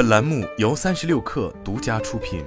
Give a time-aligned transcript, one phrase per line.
[0.00, 2.42] 本栏目由三十六氪独家出品。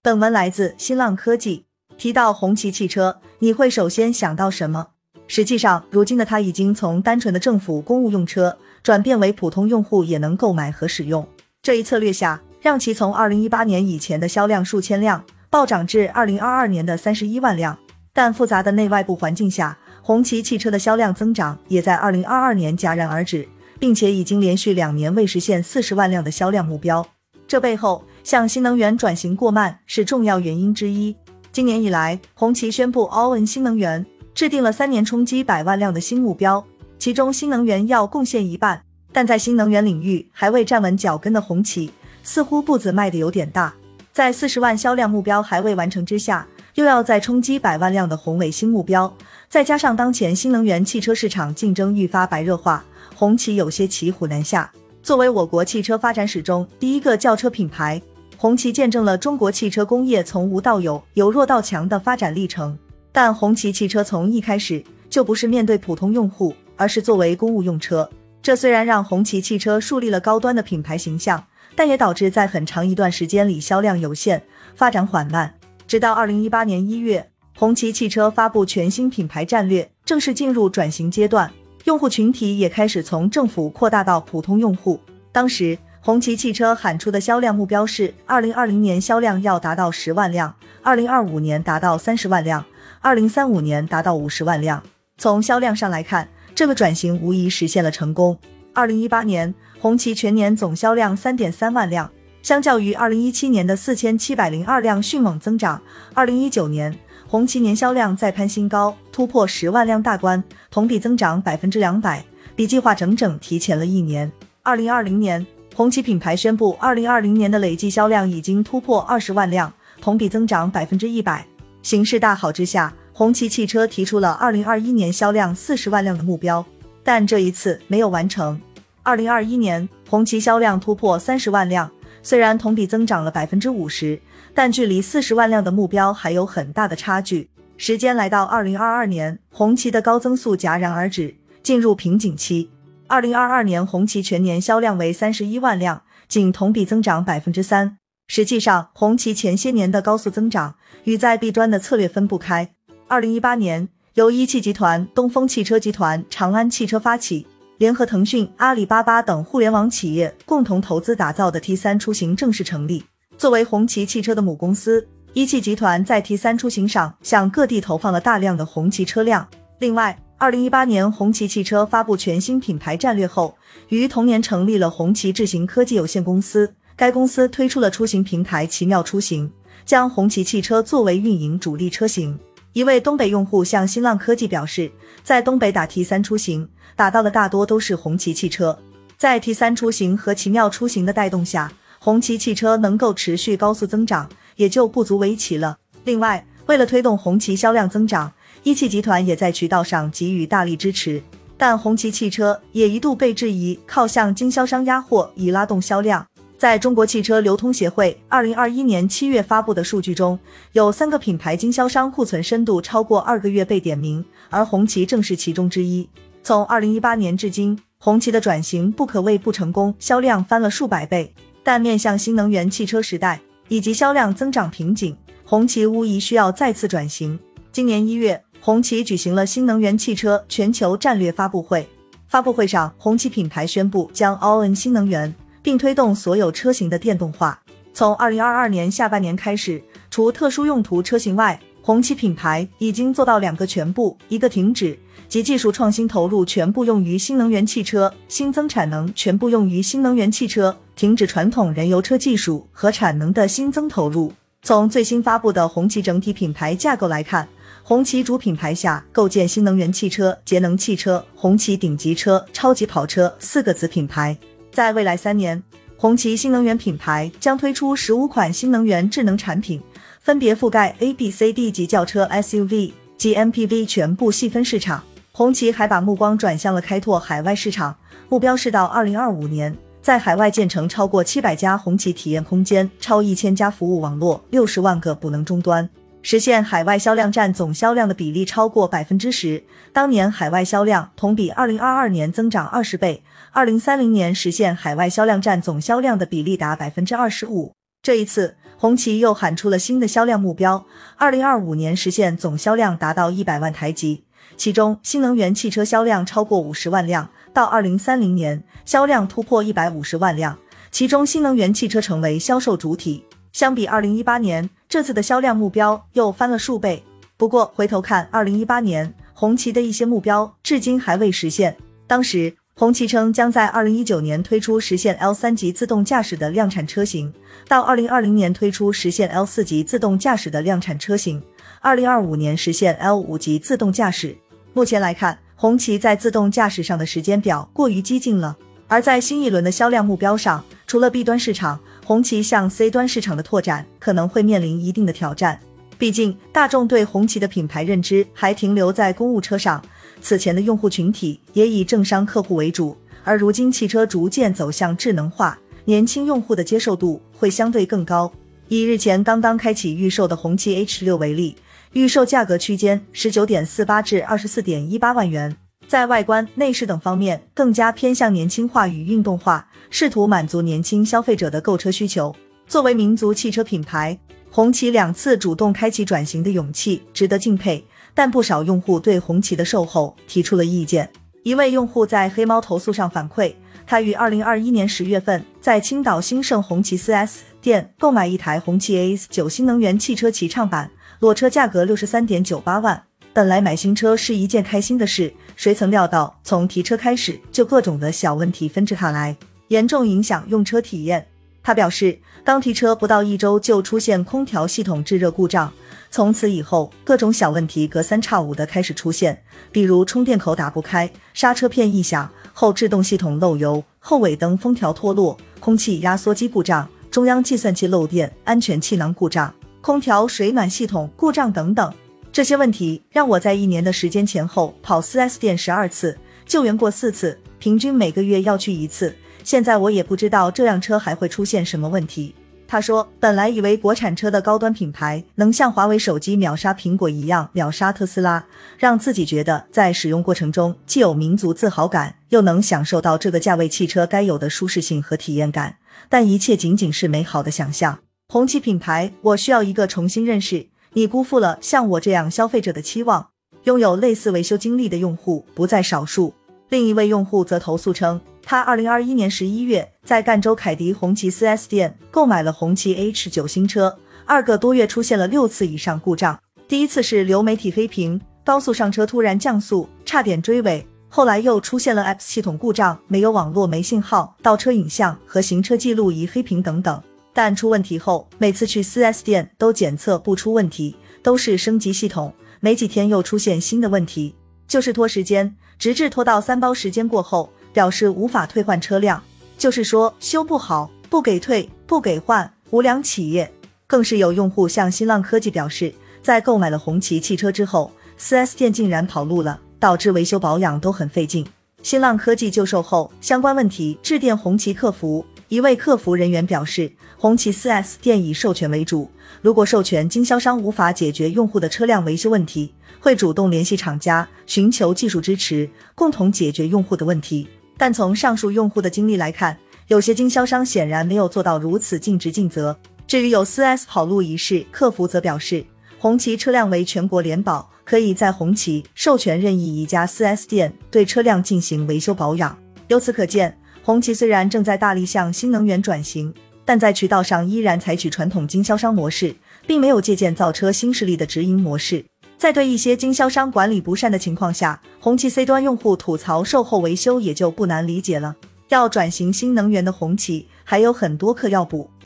[0.00, 1.66] 本文来自新浪科技。
[1.98, 4.92] 提到红旗汽车，你会首先想到什么？
[5.28, 11.28] 实际上，如今的它已经从单纯的政府公务用车转变为普通用户也能购买和使用。
[11.60, 17.78] 这一策略下，让其从二零一八年以前的销量数千辆暴涨至二零二二年的三十一万辆。
[18.14, 23.48] 但复杂的内外部环境下，红旗汽车的销量增长也在二零二二年戛然而止，
[23.78, 27.06] 并且已经连续两年未实现四十万辆的销量目标。
[27.46, 31.14] 这背后，向新能源转型过慢是重要原因之一。
[31.52, 36.64] 今年以来，红旗宣布 All in 新能源制定了三年冲击百万辆的新目标，
[36.98, 38.82] 其中新能源要贡献一半。
[39.12, 41.92] 但在新能源领域还未站稳脚跟的红旗，
[42.24, 43.72] 似乎步子迈得有点大。
[44.12, 46.46] 在四十万销量目标还未完成之下。
[46.74, 49.14] 又要再冲击百万辆的宏伟新目标，
[49.48, 54.70] 再加上当前新能源汽车市场竞争愈发白热化，红旗有些骑虎难下。
[55.02, 58.00] 作为我国汽车发展史中第一个轿车品牌，
[58.36, 62.78] 红旗见证了中国汽车工业从无到有、由弱到强的发展历程。
[63.10, 68.08] 但红旗汽车从一开始就不是面对普通用户，而是作为公务用车。
[68.40, 71.44] 这虽然让红旗汽车树立了高端的品牌形象，
[71.76, 74.42] 但也导致在很长一段时间里销量有限，
[74.74, 75.54] 发展缓慢。
[75.92, 81.52] 直到二零一八年一月，红旗汽车发布全新品牌战略，正式进入转型阶段，
[81.84, 84.98] 用户群体也开始从政府扩大到普通用户。
[85.32, 92.64] 当时，红旗汽车喊出的销量目标是：二零二零年销量要达到十万辆，二零二五年达到三十万辆，
[93.02, 94.82] 二零三五年达到五十万辆。
[95.18, 98.38] 从销量上来看，这个转型无疑实现了成功。
[98.72, 102.10] 二零一八年，红旗全年总销量三点三万辆。
[102.42, 105.80] 相较于二零一七年的四千七百零二辆迅猛增长，
[106.12, 106.92] 二零一九年
[107.28, 112.24] 红旗年销量再攀新高，突破十万辆大关，同比增长百分之两百，
[112.56, 114.30] 比计划整整提前了一年。
[114.64, 121.46] 二零二零年，红旗品牌宣布，二零二零年的累计销量已经突破二十万辆，同比增长百分之一百。
[121.82, 126.64] 形势大好之下，红旗汽车提出了二零二一年销量四十万辆的目标，
[127.04, 128.60] 但这一次没有完成。
[129.04, 131.88] 二零二一年，红旗销量突破三十万辆。
[132.22, 134.20] 虽然同比增长了百分之五十，
[134.54, 137.50] 但距离四十万辆的目标还有很大的差距。
[137.76, 142.70] 时间来到二零二二年，红旗的高增速戛然而止，进入瓶颈期。
[143.08, 147.98] 二零二二年，红旗全年销量为三十一万辆，仅同比增长百分之三。
[148.28, 152.70] 实际上，红旗前些年的高速增长与在弊端的策略分不开。
[153.08, 157.46] 二零一八年，由一汽集团、东风汽车集团、长安汽车发起。
[157.82, 163.02] 联合腾讯、阿里巴巴等互联网企业共同投资打造的 T 三出行正式成立。
[163.36, 169.44] 作为红旗汽车的母公司，一汽集团在 T 三出行上向各地投放了大量的红旗车辆。
[169.80, 173.52] 另外，二零一八年红旗汽车发布全新品牌战略后，
[173.88, 176.72] 于同年成立了红旗智行科技有限公司。
[176.94, 179.50] 该公司推出了出行平台奇妙出行，
[179.84, 182.38] 将红旗汽车作为运营主力车型。
[182.74, 184.90] 一位东北用户向新浪科技表示，
[185.22, 186.66] 在东北打 T 三出行，
[186.96, 188.78] 打到的大多都是红旗汽车。
[189.18, 195.76] 在 T 三出行和奇妙出行的带动下，红旗汽车能够持续高速增长，也就不足为奇了。
[196.04, 198.32] 另外，为了推动红旗销量增长，
[198.62, 201.22] 一汽集团也在渠道上给予大力支持。
[201.58, 206.26] 但红旗汽车也一度被质疑靠向经销商压货以拉动销量。
[206.62, 210.38] 在中国汽车流通协会二零二一年七月发布的数据中，
[210.74, 216.08] 有三个品牌经销商库存深度超过二个月被点名，而红旗正是其中之一。
[216.40, 221.34] 从二零一八年至今，红旗的转型不可谓不成功，销量翻了数百倍。
[221.64, 227.36] 但面向新能源汽车时代以及销量增长瓶颈，红旗无疑需要再次转型。
[227.72, 231.88] 今年一月，红旗举行了新能源汽车全球战略发布会，
[232.28, 235.34] 发布会上，红旗品牌宣布将 All in 新能源。
[235.62, 237.58] 并推动所有车型的电动化。
[237.94, 254.32] 从二零二二年下半年开始，除特殊用途车型外，红旗品牌已经做到两个全部、一个停止，即技术创新投入全部用于新能源汽车，新增产能全部用于新能源汽车，停止传统燃油车技术和产能的新增投入。
[254.62, 257.48] 从最新发布的红旗整体品牌架构来看，
[257.82, 264.38] 红旗主品牌下构建新能源汽车、节能汽车、红旗顶级车、超级跑车四个子品牌。
[264.72, 265.62] 在未来三年，
[265.98, 269.80] 红旗新能源品牌将推出十五款新能源智能产品，
[270.22, 275.04] 分别覆盖 A、B、C、D 级轿车、SUV 及 MPV 全部细分市场。
[275.30, 277.94] 红旗还把目光转向了开拓海外市场，
[278.30, 285.86] 目标是到二零二五年，在海外建成超过七百家红旗体验空间，超一千家服务网络，六十万个补能终端。
[286.24, 289.62] 实现海外销量占总销量的比例超过百分之十。
[289.92, 293.22] 当年海外销量同比二零二二年增长二十倍，
[293.54, 297.74] 二零三零年实现海外销量占总销量的比例达百分之二十五。
[298.02, 300.86] 这一次，红旗又喊出了新的销量目标：
[301.18, 304.24] 二零二五年实现总销量达到一百万台级，
[304.56, 310.58] 其中新能源汽车销量超过五十万辆；到二零三零年，销量突破一百五十万辆，
[310.90, 313.22] 其中新能源汽车成为销售主体。
[313.52, 317.04] 相比二零一八年，这次的销量目标又翻了数倍。
[317.36, 321.76] 不过回头看二零一八年，红旗的一些目标至今还未实现。
[322.06, 327.32] 当时红旗称将在二零一九年推出实现 L 三级自动驾驶的量产车型，
[327.68, 331.40] 到二零二零年推出实现 L 四级自动驾驶的量产车型，
[331.80, 334.34] 二零二五年实现 L 五级自动驾驶。
[334.72, 338.56] 目前来看，红旗在自动驾驶上的时间表过于激进了。
[338.88, 345.60] 而在新一轮的销量目标上，除了 B 端市场，红旗向 C 端市场的拓展可能会面临一定的挑战。
[345.98, 349.80] 毕竟，大众对红旗的品牌认知还停留在公务车上，
[350.22, 352.96] 此前的用户群体也以政商客户为主。
[353.24, 358.32] 而如今汽车逐渐走向智能化，年轻用户的接受度会相对更高。
[358.68, 361.56] 以日前刚刚开启预售的红旗 H 六为例，
[361.92, 365.54] 预售价格区间十九点四八至二十四点一八万元。
[365.86, 372.34] 在外观、内饰等方面更加偏向年轻化与运动化，试图满足年轻消费者的购车需求。
[372.66, 374.18] 作为民族汽车品牌，
[374.52, 377.84] 红旗两次主动开启转型的勇气值得敬佩。
[378.14, 381.08] 但不少用户对红旗的售后提出了意见。
[381.44, 383.54] 一位用户在黑猫投诉上反馈，
[383.86, 390.90] 他于二零二一年十月份在青岛兴盛红旗 4S 店购买一台红旗 AS 九新能源汽车齐畅版，
[391.20, 393.02] 裸车价格六十三点九八万。
[393.32, 399.34] 本来买新车是一件开心的事，谁曾料到从提车开始就各种的小问题纷至沓来，
[399.68, 401.26] 严重影响用车体验。
[401.62, 405.72] 他表示，刚提车不到一周就出现空调系统制热故障，
[406.10, 421.94] 从此以后各种小问题隔三差五的开始出现，比如充电口打不开、刹车片异响、后制动系统漏油、后尾灯封条脱落、空气压缩机故障、中央计算器漏电、安全气囊故障、空调水暖系统故障等等。
[422.32, 429.14] 这些问题让我在一年的时间前后跑 4S 店十二次，救援过四次，平均每个月要去一次。
[429.44, 432.34] 现在我也不知道这辆车还会出现什么问题。
[432.66, 438.46] 他说，本来以为国产车的高端品牌能像华为手机秒杀苹果一样秒杀特斯拉，
[438.78, 445.76] 让自己觉得在使用过程中既有民族自豪感，又能享受到这个价位汽车该有的舒适性和体验感。
[446.08, 447.98] 但一切仅仅是美好的想象。
[448.28, 450.68] 红旗品牌，我需要一个重新认识。
[450.94, 453.28] 你辜负了像我这样消费者的期望。
[453.64, 456.32] 拥有类似维修经历的用户不在少数。
[456.70, 466.38] 另一位用户则投诉称，他二零二一年十一月在赣州凯迪红旗 4S 店购买了红旗 H 九新车，二个多月出现了六次以上故障。
[466.68, 477.02] 第一次是流媒体黑屏，高速上车突然降速，差点追尾；后来又出现了 App 系统故障，没有网络、没信号，倒车影像和行车记录仪黑屏等等。
[477.32, 482.32] 但出问题后，每次去 4S 店都检测不出问题，都是升级系统。
[482.60, 484.34] 没几天又出现新的问题，
[484.68, 489.22] 就是拖时间，直至拖到三包时间过后，表示无法退换车辆，
[489.56, 493.50] 就是说修不好，不给退，不给换，无良企业。
[493.86, 495.92] 更是有用户向新浪科技表示，
[496.22, 501.46] 在购买了红旗汽车之后，4S 店竟然跑路了，导致维修保养都很费劲。
[501.82, 505.26] 新浪科技就售后相关问题致电红旗客服。
[505.48, 509.10] 一位客服人员表示，红旗 4S 店以授权为主，
[509.42, 517.46] 如果授权经销商无法解决用户的车辆维修问题，会主动联系厂家寻求技术支持，共同解决用户的问题。
[517.82, 519.58] 但从上述用户的经历来看，
[519.88, 522.78] 有些经销商显然没有做到如此尽职尽责。
[523.08, 525.66] 至于有 4S 跑路一事，客服则表示，
[525.98, 532.56] 红旗车辆为全国联保，可以在红旗授权任意一家 4S 店对车辆进行维修保养。
[532.86, 533.58] 由此可见。
[533.82, 536.32] 红旗虽然正在大力向新能源转型，
[536.64, 539.34] 但在渠道上依然采取传统经销商模式，
[539.66, 542.04] 并没有借鉴造车新势力的直营模式。
[542.42, 548.34] 在对一些经销商管理不善的情况下，红旗 C 端用户吐槽售后维修也就不难理解了。
[548.68, 551.88] 要转型新能源的红旗还有很多课要补。